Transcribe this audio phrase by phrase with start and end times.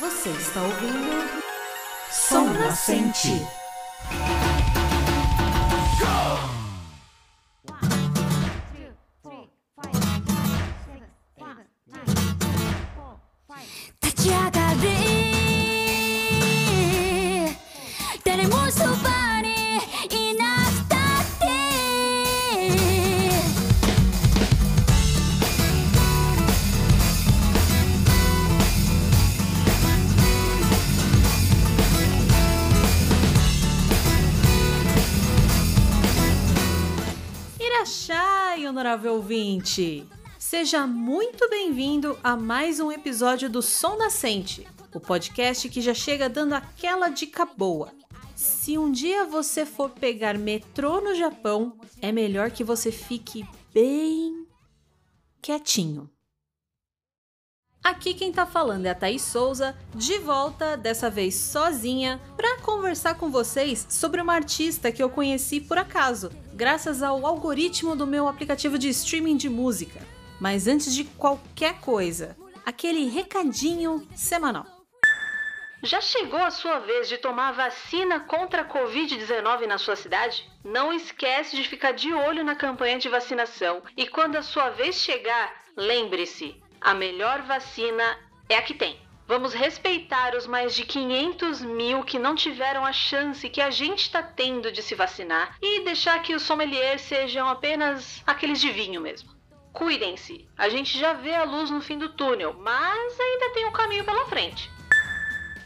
[0.00, 1.28] Você está ouvindo
[2.08, 3.44] Som Nascente.
[39.58, 40.06] Ouvinte!
[40.38, 46.28] Seja muito bem-vindo a mais um episódio do Som Nascente, o podcast que já chega
[46.28, 47.92] dando aquela dica boa.
[48.36, 53.44] Se um dia você for pegar metrô no Japão, é melhor que você fique
[53.74, 54.46] bem
[55.42, 56.08] quietinho.
[57.82, 63.14] Aqui quem tá falando é a Thaís Souza, de volta, dessa vez sozinha, para conversar
[63.16, 68.26] com vocês sobre uma artista que eu conheci por acaso, graças ao algoritmo do meu
[68.26, 70.00] aplicativo de streaming de música.
[70.40, 74.66] Mas antes de qualquer coisa, aquele recadinho semanal.
[75.84, 80.50] Já chegou a sua vez de tomar vacina contra a Covid-19 na sua cidade?
[80.64, 84.96] Não esquece de ficar de olho na campanha de vacinação e quando a sua vez
[84.96, 88.98] chegar, lembre-se, a melhor vacina é a que tem.
[89.28, 94.04] Vamos respeitar os mais de 500 mil que não tiveram a chance que a gente
[94.04, 99.02] está tendo de se vacinar e deixar que os sommeliers sejam apenas aqueles de vinho
[99.02, 99.28] mesmo.
[99.70, 103.70] Cuidem-se, a gente já vê a luz no fim do túnel, mas ainda tem um
[103.70, 104.70] caminho pela frente.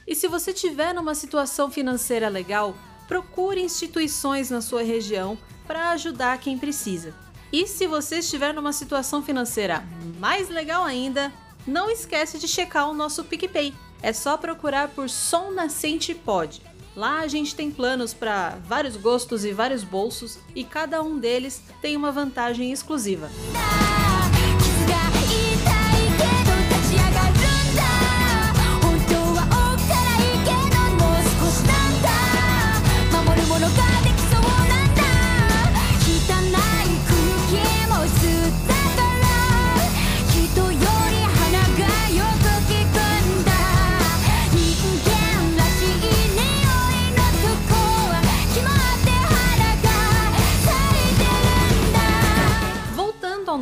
[0.08, 2.76] E se você tiver numa situação financeira legal,
[3.06, 5.38] procure instituições na sua região
[5.68, 7.14] para ajudar quem precisa.
[7.52, 9.84] E se você estiver numa situação financeira
[10.18, 11.32] mais legal ainda,
[11.66, 13.74] não esquece de checar o nosso PicPay.
[14.02, 16.60] É só procurar por Som Nascente Pod.
[16.94, 21.62] Lá a gente tem planos para vários gostos e vários bolsos e cada um deles
[21.80, 23.30] tem uma vantagem exclusiva.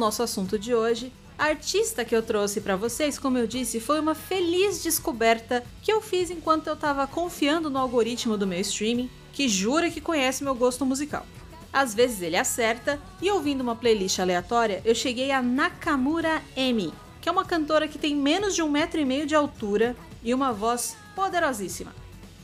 [0.00, 4.00] Nosso assunto de hoje, a artista que eu trouxe para vocês, como eu disse, foi
[4.00, 9.08] uma feliz descoberta que eu fiz enquanto eu estava confiando no algoritmo do meu streaming,
[9.32, 11.24] que jura que conhece meu gosto musical.
[11.72, 17.28] Às vezes ele acerta, e ouvindo uma playlist aleatória, eu cheguei a Nakamura Emi, que
[17.28, 20.52] é uma cantora que tem menos de um metro e meio de altura e uma
[20.52, 21.94] voz poderosíssima.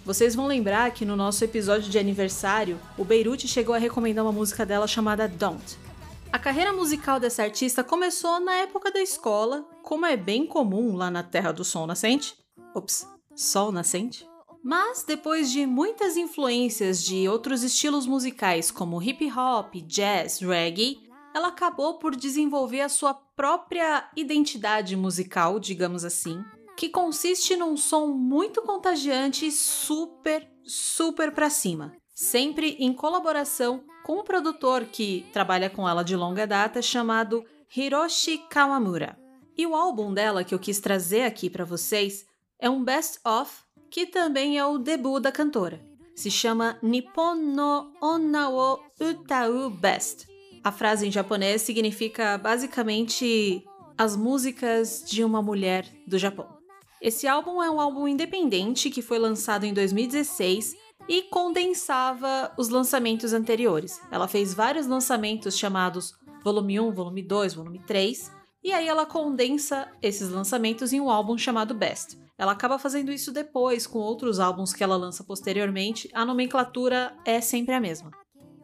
[0.04, 4.32] Vocês vão lembrar que no nosso episódio de aniversário, o Beirute chegou a recomendar uma
[4.32, 5.85] música dela chamada Don't,
[6.32, 11.10] a carreira musical dessa artista começou na época da escola, como é bem comum lá
[11.10, 12.36] na Terra do Sol Nascente.
[12.74, 14.28] Ops, Sol Nascente?
[14.62, 20.98] Mas depois de muitas influências de outros estilos musicais como hip hop, jazz, reggae,
[21.34, 26.42] ela acabou por desenvolver a sua própria identidade musical, digamos assim,
[26.76, 34.20] que consiste num som muito contagiante e super, super pra cima, sempre em colaboração com
[34.20, 37.44] um produtor que trabalha com ela de longa data chamado
[37.76, 39.18] Hiroshi Kawamura.
[39.58, 42.24] E o álbum dela que eu quis trazer aqui para vocês
[42.56, 43.52] é um best of
[43.90, 45.84] que também é o debut da cantora.
[46.14, 50.28] Se chama Nippon no Onna wo Utau Best.
[50.62, 53.64] A frase em japonês significa basicamente
[53.98, 56.46] as músicas de uma mulher do Japão.
[57.02, 63.32] Esse álbum é um álbum independente que foi lançado em 2016 e condensava os lançamentos
[63.32, 64.00] anteriores.
[64.10, 69.88] Ela fez vários lançamentos chamados Volume 1, Volume 2, Volume 3, e aí ela condensa
[70.02, 72.18] esses lançamentos em um álbum chamado Best.
[72.38, 77.40] Ela acaba fazendo isso depois com outros álbuns que ela lança posteriormente, a nomenclatura é
[77.40, 78.10] sempre a mesma.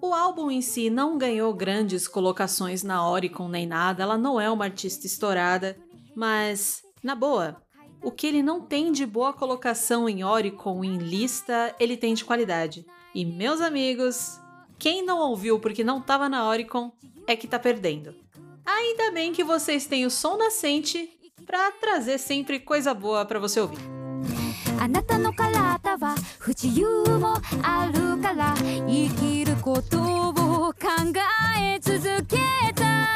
[0.00, 4.50] O álbum em si não ganhou grandes colocações na Oricon nem nada, ela não é
[4.50, 5.78] uma artista estourada,
[6.14, 7.62] mas, na boa,
[8.01, 12.23] o que ele não tem de boa colocação em Oricon em lista, ele tem de
[12.23, 12.85] qualidade.
[13.13, 14.39] E meus amigos,
[14.77, 16.91] quem não ouviu porque não estava na Oricon
[17.25, 18.15] é que tá perdendo.
[18.65, 21.09] Ainda bem que vocês têm o som nascente
[21.45, 23.97] para trazer sempre coisa boa para você ouvir.
[24.79, 28.53] あなたの体は不自由もあるから
[28.87, 30.33] 生きることを
[30.73, 30.77] 考
[31.59, 32.37] え続け
[32.75, 33.10] た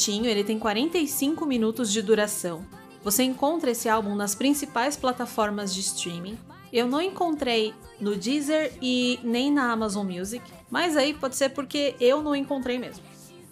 [0.00, 2.64] Curtinho, ele tem 45 minutos de duração.
[3.04, 6.38] Você encontra esse álbum nas principais plataformas de streaming.
[6.72, 11.94] Eu não encontrei no Deezer e nem na Amazon Music, mas aí pode ser porque
[12.00, 13.04] eu não encontrei mesmo.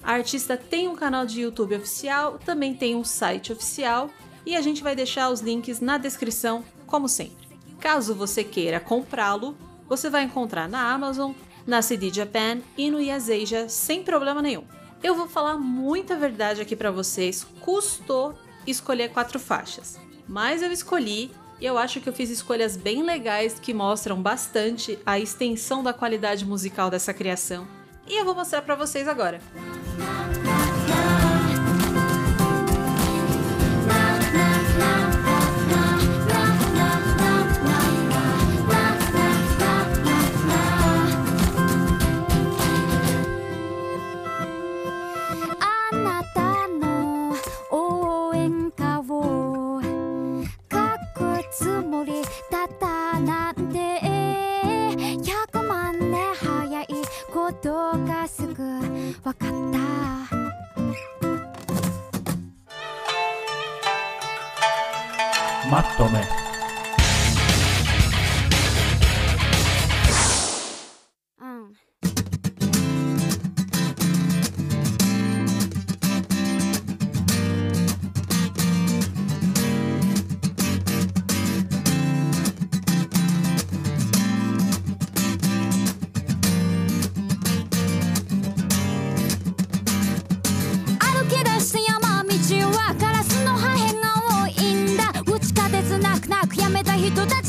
[0.02, 4.08] A artista tem um canal de YouTube oficial, também tem um site oficial
[4.46, 7.46] e a gente vai deixar os links na descrição, como sempre.
[7.78, 9.54] Caso você queira comprá-lo,
[9.86, 11.32] você vai encontrar na Amazon,
[11.66, 14.77] na CD Japan e no Yaseja sem problema nenhum.
[15.02, 17.46] Eu vou falar muita verdade aqui para vocês.
[17.60, 18.34] Custou
[18.66, 21.30] escolher quatro faixas, mas eu escolhi
[21.60, 25.92] e eu acho que eu fiz escolhas bem legais que mostram bastante a extensão da
[25.92, 27.66] qualidade musical dessa criação.
[28.06, 29.40] E eu vou mostrar para vocês agora.
[29.54, 29.77] Música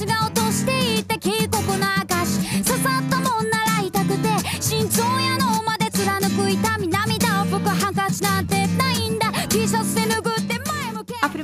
[0.07, 0.30] あ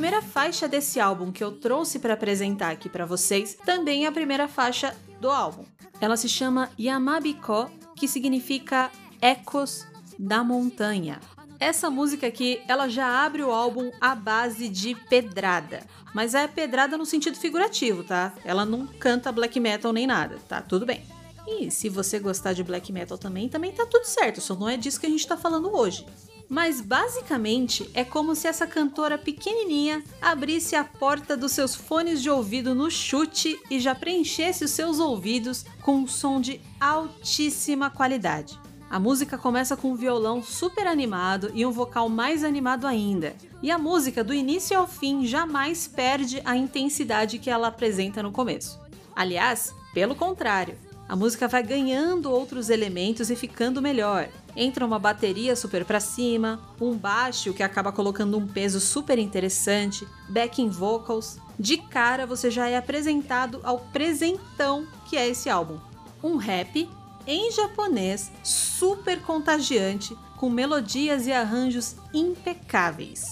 [0.05, 4.11] primeira faixa desse álbum que eu trouxe para apresentar aqui para vocês também é a
[4.11, 5.65] primeira faixa do álbum.
[5.99, 9.85] Ela se chama Yamabiko, que significa Ecos
[10.19, 11.19] da Montanha.
[11.59, 15.83] Essa música aqui, ela já abre o álbum à base de pedrada.
[16.13, 18.33] Mas é pedrada no sentido figurativo, tá?
[18.43, 20.61] Ela não canta black metal nem nada, tá?
[20.61, 21.03] Tudo bem.
[21.47, 24.77] E se você gostar de black metal também, também tá tudo certo, só não é
[24.77, 26.05] disso que a gente tá falando hoje.
[26.49, 32.29] Mas basicamente é como se essa cantora pequenininha abrisse a porta dos seus fones de
[32.29, 38.59] ouvido no chute e já preenchesse os seus ouvidos com um som de altíssima qualidade.
[38.89, 43.35] A música começa com um violão super animado e um vocal mais animado ainda.
[43.61, 48.31] E a música, do início ao fim, jamais perde a intensidade que ela apresenta no
[48.31, 48.79] começo.
[49.15, 50.77] Aliás, pelo contrário,
[51.07, 54.27] a música vai ganhando outros elementos e ficando melhor.
[54.55, 60.07] Entra uma bateria super para cima, um baixo que acaba colocando um peso super interessante,
[60.29, 61.37] backing vocals.
[61.59, 65.79] De cara você já é apresentado ao presentão que é esse álbum.
[66.23, 66.89] Um rap
[67.27, 73.23] em japonês super contagiante, com melodias e arranjos impecáveis.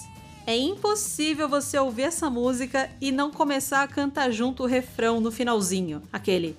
[0.45, 5.31] É impossível você ouvir essa música e não começar a cantar junto o refrão no
[5.31, 6.57] finalzinho, aquele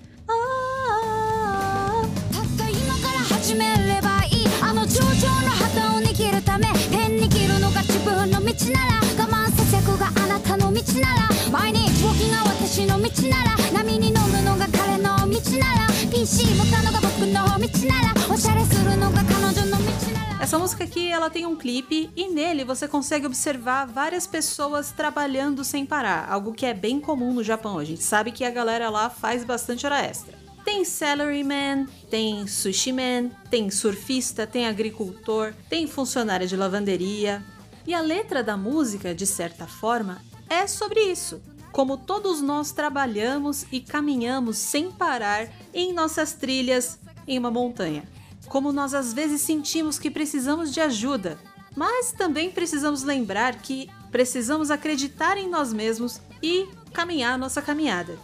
[20.55, 25.65] Essa música aqui ela tem um clipe e nele você consegue observar várias pessoas trabalhando
[25.65, 27.77] sem parar, algo que é bem comum no Japão.
[27.77, 30.33] A gente sabe que a galera lá faz bastante hora extra.
[30.63, 37.43] Tem salaryman, tem sushi man, tem surfista, tem agricultor, tem funcionária de lavanderia,
[37.85, 41.41] e a letra da música, de certa forma, é sobre isso.
[41.73, 46.97] Como todos nós trabalhamos e caminhamos sem parar em nossas trilhas
[47.27, 48.07] em uma montanha.
[48.47, 51.37] Como nós às vezes sentimos que precisamos de ajuda,
[51.75, 58.17] mas também precisamos lembrar que precisamos acreditar em nós mesmos e caminhar nossa caminhada.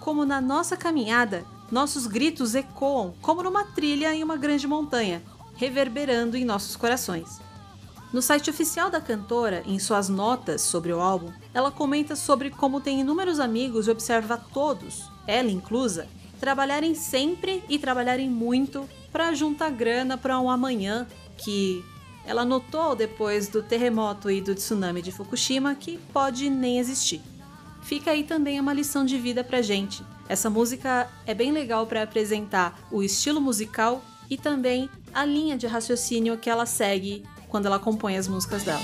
[0.00, 5.22] Como na nossa caminhada, nossos gritos ecoam como numa trilha em uma grande montanha,
[5.54, 7.40] reverberando em nossos corações.
[8.12, 12.80] No site oficial da cantora, em suas notas sobre o álbum, ela comenta sobre como
[12.80, 16.08] tem inúmeros amigos e observa todos, ela inclusa,
[16.40, 21.84] trabalharem sempre e trabalharem muito para juntar grana para um amanhã que
[22.26, 27.22] ela notou depois do terremoto e do tsunami de Fukushima que pode nem existir.
[27.82, 30.04] Fica aí também uma lição de vida pra gente.
[30.28, 35.66] Essa música é bem legal para apresentar o estilo musical e também a linha de
[35.66, 38.82] raciocínio que ela segue quando ela compõe as músicas dela.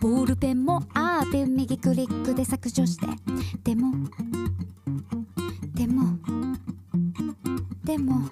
[0.00, 3.06] ボールペンもあって右クリックで削除して
[3.62, 3.92] でも
[5.74, 6.18] でも
[7.84, 8.28] でも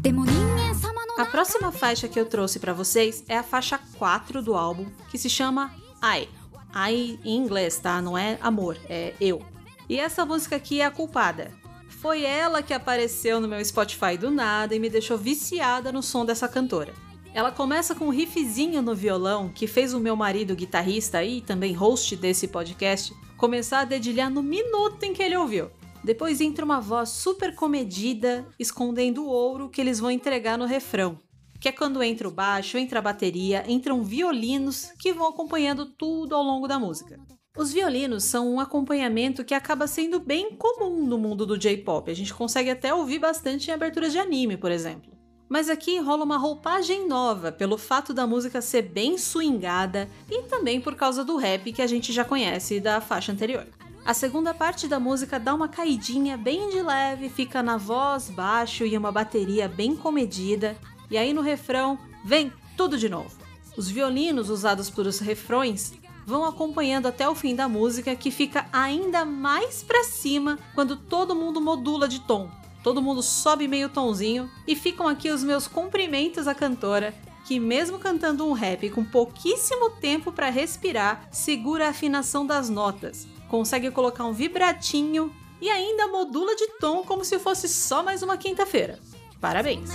[0.00, 4.86] でも人間様の A próxima faixa que eu trouxe pra vocês é a faixa 4 do álbum,
[5.10, 5.72] que se chama
[6.02, 6.28] I.
[6.74, 8.00] I em inglês, tá?
[8.00, 9.42] Não é amor, é eu.
[9.88, 11.50] E essa música aqui é a culpada.
[11.88, 16.24] Foi ela que apareceu no meu Spotify do nada e me deixou viciada no som
[16.24, 16.92] dessa cantora.
[17.33, 21.73] Ela começa com um riffzinho no violão que fez o meu marido guitarrista e também
[21.73, 25.69] host desse podcast começar a dedilhar no minuto em que ele ouviu.
[26.03, 31.19] Depois entra uma voz super comedida, escondendo o ouro que eles vão entregar no refrão.
[31.59, 36.35] Que é quando entra o baixo, entra a bateria, entram violinos que vão acompanhando tudo
[36.35, 37.19] ao longo da música.
[37.57, 42.09] Os violinos são um acompanhamento que acaba sendo bem comum no mundo do J-pop.
[42.09, 45.16] A gente consegue até ouvir bastante em aberturas de anime, por exemplo.
[45.49, 50.81] Mas aqui rola uma roupagem nova pelo fato da música ser bem swingada e também
[50.81, 53.65] por causa do rap que a gente já conhece da faixa anterior.
[54.05, 58.85] A segunda parte da música dá uma caidinha bem de leve, fica na voz baixo
[58.85, 60.77] e uma bateria bem comedida,
[61.09, 63.35] e aí no refrão vem tudo de novo.
[63.75, 65.93] Os violinos usados para os refrões
[66.25, 71.35] vão acompanhando até o fim da música, que fica ainda mais pra cima quando todo
[71.35, 72.49] mundo modula de tom.
[72.87, 77.13] Todo mundo sobe meio tonzinho e ficam aqui os meus cumprimentos à cantora,
[77.45, 83.27] que mesmo cantando um rap com pouquíssimo tempo para respirar, segura a afinação das notas,
[83.49, 88.37] consegue colocar um vibratinho e ainda modula de tom como se fosse só mais uma
[88.37, 88.97] quinta-feira.
[89.41, 89.89] Parabéns!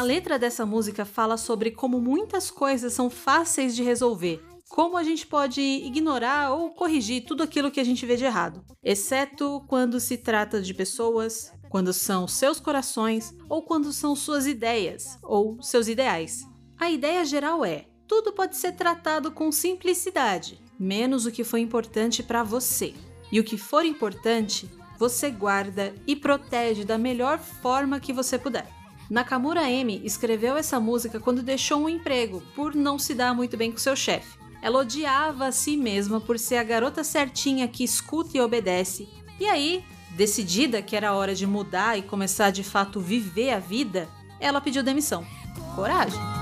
[0.00, 5.04] A letra dessa música fala sobre como muitas coisas são fáceis de resolver, como a
[5.04, 10.00] gente pode ignorar ou corrigir tudo aquilo que a gente vê de errado, exceto quando
[10.00, 15.86] se trata de pessoas, quando são seus corações ou quando são suas ideias ou seus
[15.86, 16.46] ideais.
[16.78, 22.22] A ideia geral é: tudo pode ser tratado com simplicidade, menos o que foi importante
[22.22, 22.94] para você.
[23.30, 24.66] E o que for importante,
[24.98, 28.79] você guarda e protege da melhor forma que você puder.
[29.10, 33.72] Nakamura M escreveu essa música quando deixou um emprego por não se dar muito bem
[33.72, 34.38] com seu chefe.
[34.62, 39.08] Ela odiava a si mesma por ser a garota certinha que escuta e obedece.
[39.40, 44.08] E aí, decidida que era hora de mudar e começar de fato viver a vida,
[44.38, 45.26] ela pediu demissão.
[45.74, 46.39] Coragem!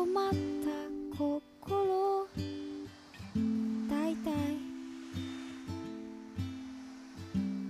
[0.00, 0.36] 止まった
[1.18, 2.26] 心。
[3.86, 4.32] 大体。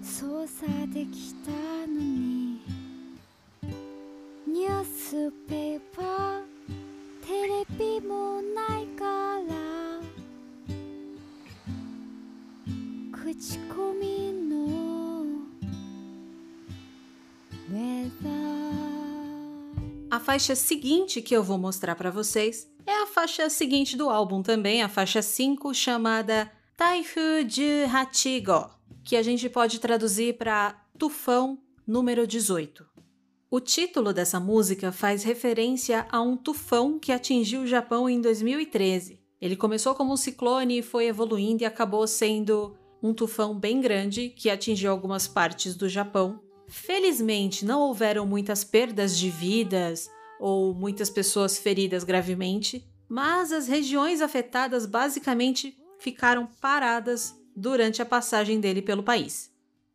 [0.01, 1.70] 操作できた。
[20.11, 24.83] A faixa seguinte que eu vou mostrar para vocês é a faixa seguinte do álbum também,
[24.83, 28.69] a faixa 5, chamada Taifu de Hachigo,
[29.05, 32.85] que a gente pode traduzir para Tufão número 18.
[33.49, 39.21] O título dessa música faz referência a um tufão que atingiu o Japão em 2013.
[39.41, 44.29] Ele começou como um ciclone e foi evoluindo e acabou sendo um tufão bem grande
[44.31, 46.41] que atingiu algumas partes do Japão.
[46.71, 54.23] Felizmente, não houveram muitas perdas de vidas ou muitas pessoas feridas gravemente, mas as regiões
[54.23, 59.51] afetadas basicamente ficaram paradas durante a passagem dele pelo país.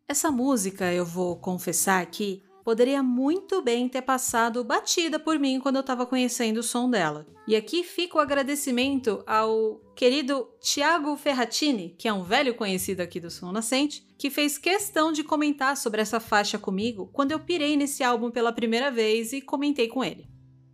[0.07, 5.75] Essa música, eu vou confessar aqui, poderia muito bem ter passado batida por mim quando
[5.75, 7.27] eu estava conhecendo o som dela.
[7.47, 13.19] E aqui fica o agradecimento ao querido Tiago Ferratini, que é um velho conhecido aqui
[13.19, 17.77] do Som Nascente, que fez questão de comentar sobre essa faixa comigo quando eu pirei
[17.77, 20.27] nesse álbum pela primeira vez e comentei com ele.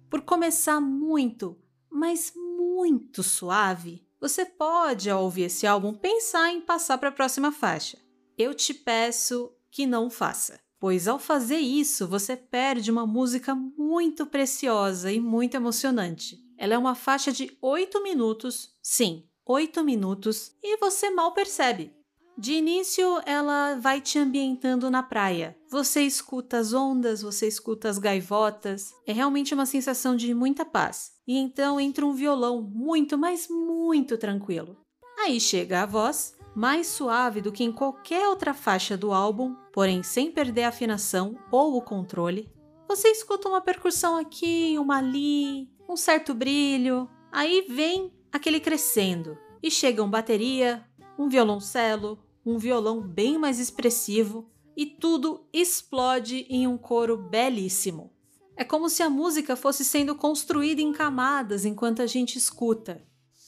[0.09, 6.97] Por começar muito, mas muito suave, você pode, ao ouvir esse álbum, pensar em passar
[6.97, 7.97] para a próxima faixa.
[8.37, 14.25] Eu te peço que não faça pois ao fazer isso você perde uma música muito
[14.25, 16.39] preciosa e muito emocionante.
[16.57, 21.93] Ela é uma faixa de 8 minutos, sim, 8 minutos, e você mal percebe.
[22.35, 25.55] De início, ela vai te ambientando na praia.
[25.69, 28.91] Você escuta as ondas, você escuta as gaivotas.
[29.05, 31.11] É realmente uma sensação de muita paz.
[31.27, 34.77] E então entra um violão muito, mas muito tranquilo.
[35.19, 40.03] Aí chega a voz mais suave do que em qualquer outra faixa do álbum, porém
[40.03, 42.51] sem perder a afinação ou o controle.
[42.87, 49.71] Você escuta uma percussão aqui, uma ali, um certo brilho, aí vem aquele crescendo e
[49.71, 50.85] chegam bateria,
[51.17, 58.11] um violoncelo, um violão bem mais expressivo e tudo explode em um coro belíssimo.
[58.57, 63.01] É como se a música fosse sendo construída em camadas enquanto a gente escuta,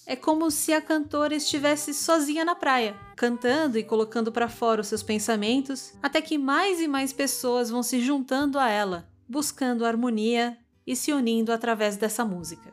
[0.06, 4.86] é como se a cantora estivesse sozinha na praia, cantando e colocando para fora os
[4.88, 10.56] seus pensamentos, até que mais e mais pessoas vão se juntando a ela, buscando harmonia
[10.86, 12.72] e se unindo através dessa música.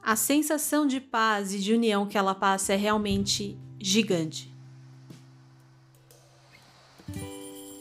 [0.00, 4.56] A sensação de paz e de união que ela passa é realmente gigante.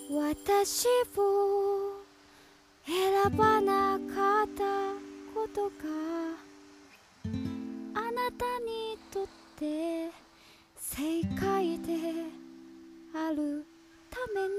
[0.10, 2.02] 私を
[2.86, 4.64] 選ばなかった
[5.36, 6.41] ことがあなた
[8.61, 10.11] にとって
[10.77, 11.93] 正解で
[13.15, 13.65] ある
[14.11, 14.53] ために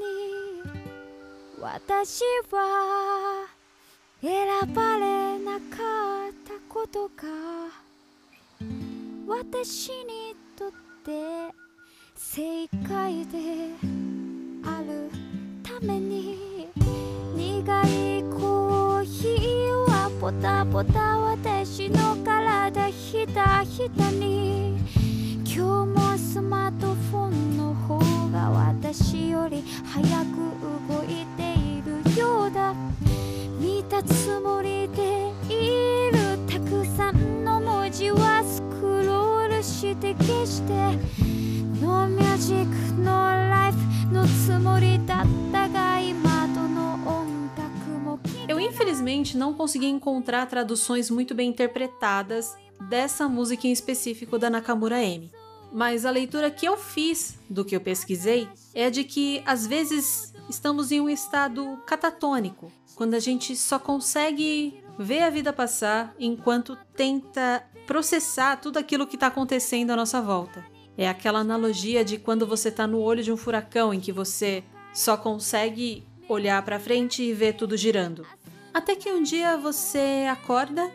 [1.59, 3.47] 私は
[4.21, 7.23] 選ばれなかったことが
[9.27, 10.71] 私にとっ
[11.03, 11.53] て
[12.15, 13.37] 正解で
[14.65, 15.02] ある
[20.23, 24.77] ポタポタ私の体ひたひたに。
[25.43, 27.99] 今日もスマートフォンの方
[28.31, 30.07] が私より早く
[30.87, 32.73] 動いているようだ。
[33.59, 40.71] 見たつもりでいるたくさんの文字はスクロールして消して。
[41.81, 42.65] No music,
[42.97, 43.11] no
[43.49, 43.77] life
[44.09, 45.92] のつもりだったが
[48.73, 52.55] infelizmente não consegui encontrar traduções muito bem interpretadas
[52.89, 55.31] dessa música em específico da Nakamura M.
[55.71, 60.33] Mas a leitura que eu fiz do que eu pesquisei é de que às vezes
[60.49, 66.77] estamos em um estado catatônico, quando a gente só consegue ver a vida passar enquanto
[66.95, 70.65] tenta processar tudo aquilo que está acontecendo à nossa volta.
[70.97, 74.63] É aquela analogia de quando você está no olho de um furacão em que você
[74.93, 78.25] só consegue olhar para frente e ver tudo girando.
[78.73, 80.91] Até que um dia você acorda,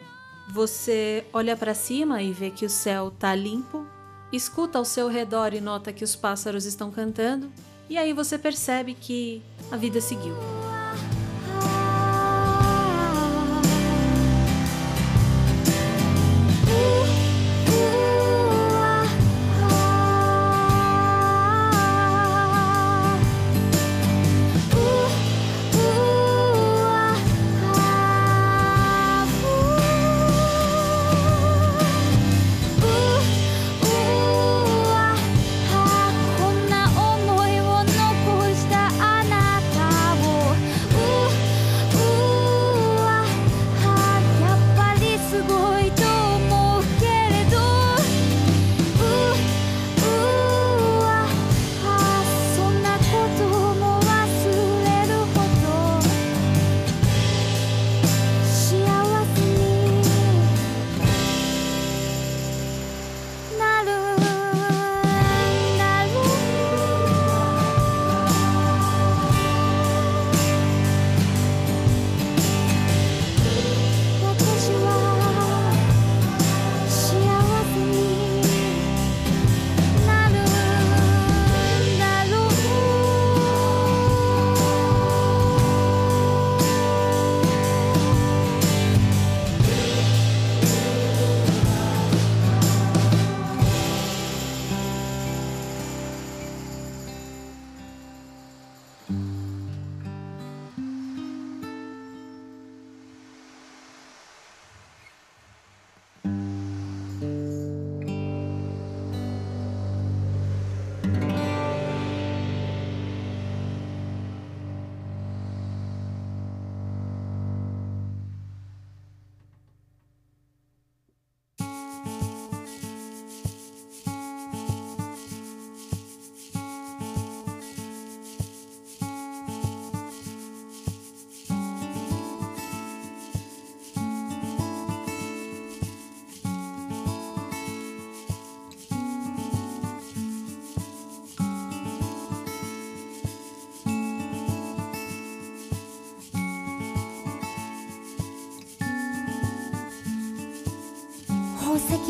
[0.51, 3.87] você olha para cima e vê que o céu tá limpo,
[4.33, 7.53] escuta ao seu redor e nota que os pássaros estão cantando,
[7.89, 10.68] e aí você percebe que a vida seguiu.「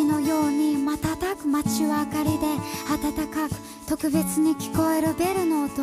[0.07, 2.47] のように瞬く街は明かりで
[2.87, 3.55] 暖かく
[3.87, 5.73] 特別に聞こえるベルの音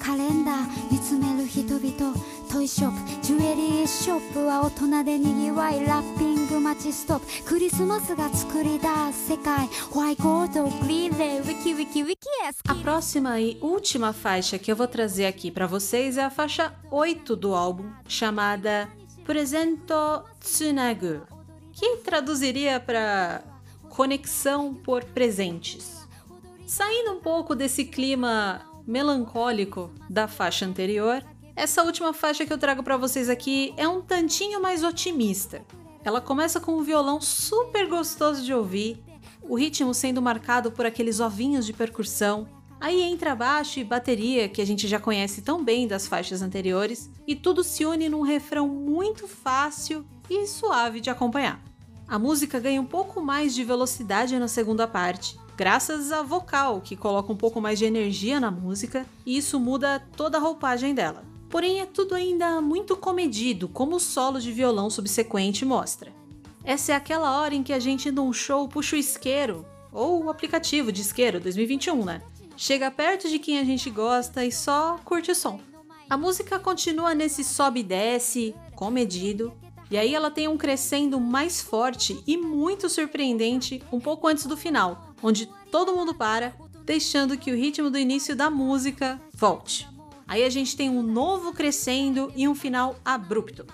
[0.00, 2.16] カレンダー見つめる人々
[2.50, 12.16] トイショップジュエリーショップは大人でにぎわいラッピング街ストップクリスマスが作り出す世界ホワイトグリーンでウィキウィキウィキ
[12.48, 16.72] エス A próxima e última faixa que eu vou trazer aqui para vocês é a faixa
[16.90, 18.88] 8 do álbum, chamada
[19.24, 21.22] Presento Tsunagu,
[21.72, 23.42] que traduziria para
[23.97, 26.07] conexão por presentes.
[26.67, 32.83] Saindo um pouco desse clima melancólico da faixa anterior, essa última faixa que eu trago
[32.83, 35.65] para vocês aqui é um tantinho mais otimista.
[36.03, 39.03] Ela começa com um violão super gostoso de ouvir,
[39.41, 42.47] o ritmo sendo marcado por aqueles ovinhos de percussão.
[42.79, 47.09] Aí entra baixo e bateria, que a gente já conhece tão bem das faixas anteriores,
[47.25, 51.66] e tudo se une num refrão muito fácil e suave de acompanhar.
[52.07, 56.95] A música ganha um pouco mais de velocidade na segunda parte, graças à vocal, que
[56.95, 61.25] coloca um pouco mais de energia na música, e isso muda toda a roupagem dela.
[61.49, 66.13] Porém, é tudo ainda muito comedido, como o solo de violão subsequente mostra.
[66.63, 70.29] Essa é aquela hora em que a gente num show puxa o isqueiro, ou o
[70.29, 72.21] aplicativo de isqueiro 2021, né?
[72.55, 75.59] Chega perto de quem a gente gosta e só curte o som.
[76.09, 79.51] A música continua nesse sobe e desce, comedido,
[79.89, 84.57] e aí ela tem um crescendo mais forte e muito surpreendente um pouco antes do
[84.57, 89.87] final, onde todo mundo para, deixando que o ritmo do início da música volte.
[90.27, 93.65] Aí a gente tem um novo crescendo e um final abrupto.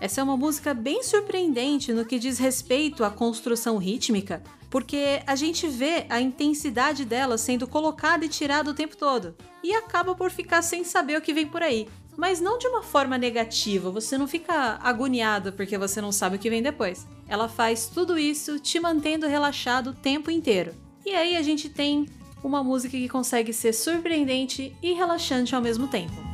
[0.00, 5.34] Essa é uma música bem surpreendente no que diz respeito à construção rítmica, porque a
[5.34, 10.30] gente vê a intensidade dela sendo colocada e tirada o tempo todo, e acaba por
[10.30, 11.88] ficar sem saber o que vem por aí.
[12.18, 16.38] Mas não de uma forma negativa, você não fica agoniado porque você não sabe o
[16.40, 17.06] que vem depois.
[17.28, 20.74] Ela faz tudo isso te mantendo relaxado o tempo inteiro.
[21.06, 22.08] E aí a gente tem
[22.42, 26.27] uma música que consegue ser surpreendente e relaxante ao mesmo tempo.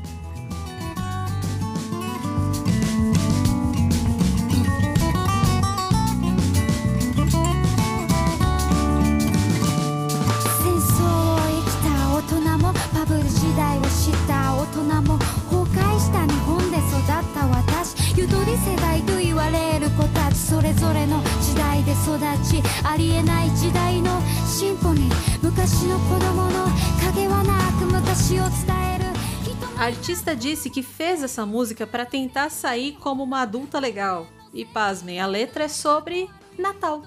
[29.84, 34.26] A artista disse que fez essa música para tentar sair como uma adulta legal.
[34.54, 37.02] E pasmem, a letra é sobre Natal.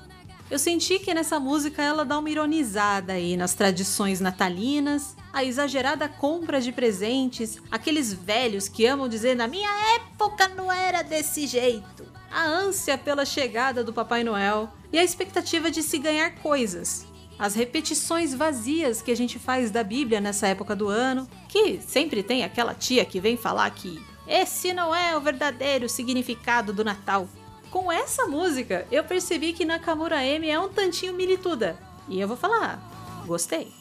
[0.48, 6.08] Eu senti que nessa música ela dá uma ironizada aí nas tradições natalinas, a exagerada
[6.08, 12.06] compra de presentes, aqueles velhos que amam dizer na minha época não era desse jeito,
[12.32, 17.08] a ânsia pela chegada do Papai Noel e a expectativa de se ganhar coisas
[17.39, 22.23] As repetições vazias que a gente faz da Bíblia nessa época do ano, que sempre
[22.23, 27.29] tem aquela tia que vem falar que esse não é o verdadeiro significado do Natal.
[27.71, 31.77] Com essa música, eu percebi que Nakamura M é um tantinho milituda.
[32.09, 32.81] E eu vou falar,
[33.27, 33.73] gostei.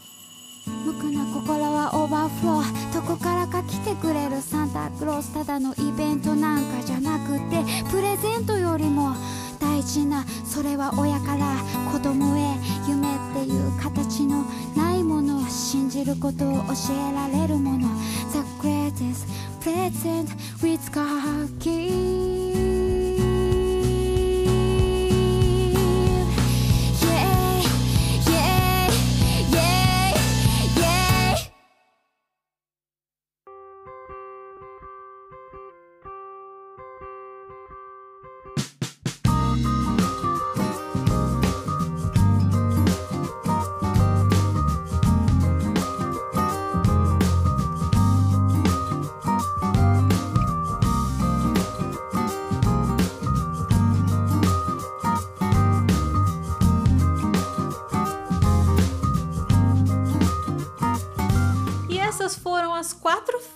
[0.68, 9.45] 無垢な心はオーバーフローどこからか来てくれるサンタクロースただのイベントなんかじゃなくてプレゼントよりも大
[9.87, 11.57] 事なそれは親から
[11.92, 12.57] 子供へ
[12.88, 14.44] 夢っていう形の
[14.77, 17.88] ないものを信じることを教えられるもの。
[18.33, 19.27] The greatest
[19.61, 20.29] present
[20.61, 22.56] with God.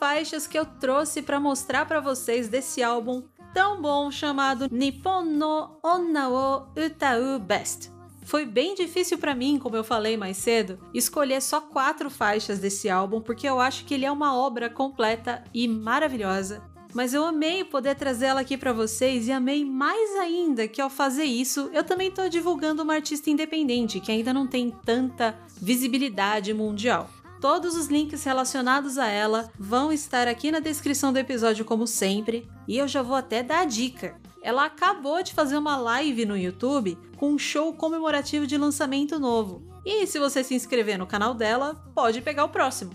[0.01, 5.79] Faixas que eu trouxe para mostrar para vocês desse álbum tão bom chamado Nippon no
[5.85, 7.93] Onna wo Utau Best.
[8.23, 12.89] Foi bem difícil para mim, como eu falei mais cedo, escolher só quatro faixas desse
[12.89, 16.63] álbum porque eu acho que ele é uma obra completa e maravilhosa.
[16.95, 21.25] Mas eu amei poder trazê-la aqui para vocês e amei mais ainda que ao fazer
[21.25, 27.11] isso, eu também estou divulgando uma artista independente que ainda não tem tanta visibilidade mundial.
[27.41, 32.47] Todos os links relacionados a ela vão estar aqui na descrição do episódio, como sempre,
[32.69, 34.15] e eu já vou até dar a dica.
[34.43, 39.63] Ela acabou de fazer uma live no YouTube com um show comemorativo de lançamento novo.
[39.87, 42.93] E se você se inscrever no canal dela, pode pegar o próximo.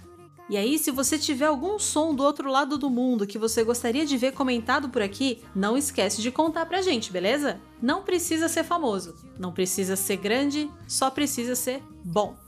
[0.48, 4.06] E aí, se você tiver algum som do outro lado do mundo que você gostaria
[4.06, 7.60] de ver comentado por aqui, não esquece de contar pra gente, beleza?
[7.82, 12.45] Não precisa ser famoso, não precisa ser grande, só precisa ser bom.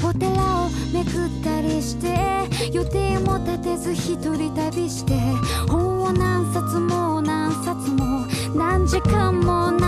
[0.08, 1.14] お寺をめくっ
[1.44, 2.48] たりして。
[2.72, 5.20] 予定も立てず一人旅して。
[5.68, 8.26] 本を何冊も何冊も。
[8.56, 9.81] 何時間も何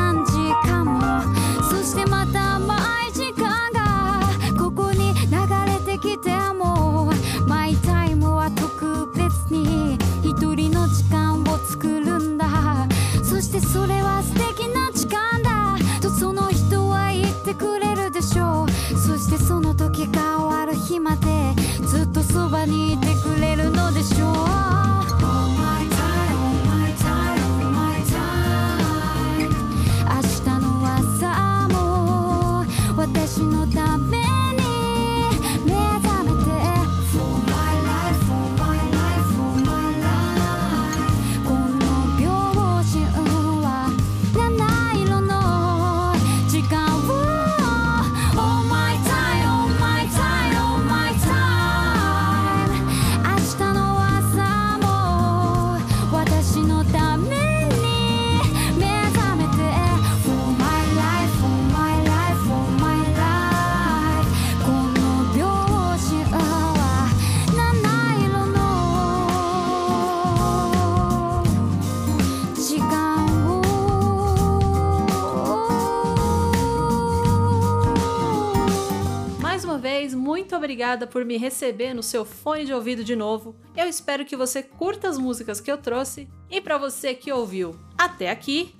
[80.73, 83.55] obrigada por me receber no seu fone de ouvido de novo.
[83.77, 86.27] Eu espero que você curta as músicas que eu trouxe.
[86.49, 88.73] E para você que ouviu até aqui,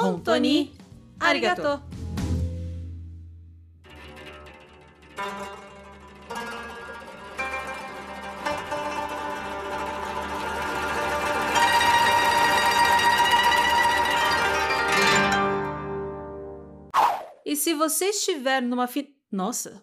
[0.00, 0.72] Hontoni
[1.20, 1.82] Arigato!
[17.44, 19.14] E se você estiver numa fi...
[19.30, 19.82] Nossa.